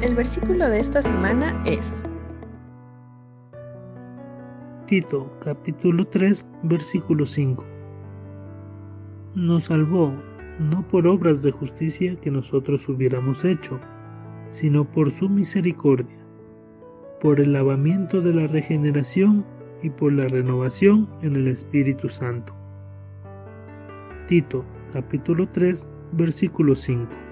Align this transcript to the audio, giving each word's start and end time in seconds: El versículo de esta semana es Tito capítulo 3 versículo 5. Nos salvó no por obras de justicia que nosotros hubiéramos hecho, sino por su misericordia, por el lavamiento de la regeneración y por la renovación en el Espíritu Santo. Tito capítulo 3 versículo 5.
El 0.00 0.14
versículo 0.14 0.68
de 0.68 0.78
esta 0.78 1.02
semana 1.02 1.60
es 1.66 2.04
Tito 4.86 5.28
capítulo 5.44 6.06
3 6.06 6.46
versículo 6.62 7.26
5. 7.26 7.64
Nos 9.34 9.64
salvó 9.64 10.12
no 10.60 10.86
por 10.86 11.04
obras 11.08 11.42
de 11.42 11.50
justicia 11.50 12.14
que 12.20 12.30
nosotros 12.30 12.88
hubiéramos 12.88 13.44
hecho, 13.44 13.80
sino 14.52 14.84
por 14.84 15.10
su 15.10 15.28
misericordia, 15.28 16.24
por 17.20 17.40
el 17.40 17.52
lavamiento 17.52 18.20
de 18.20 18.34
la 18.34 18.46
regeneración 18.46 19.44
y 19.82 19.90
por 19.90 20.12
la 20.12 20.28
renovación 20.28 21.08
en 21.22 21.34
el 21.34 21.48
Espíritu 21.48 22.08
Santo. 22.08 22.54
Tito 24.28 24.64
capítulo 24.92 25.48
3 25.48 25.90
versículo 26.12 26.76
5. 26.76 27.27